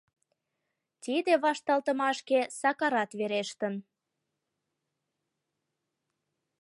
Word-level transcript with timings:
Тиде 1.03 1.33
вашталтымашке 1.43 2.39
Сакарат 2.59 3.11
верештын. 3.19 3.73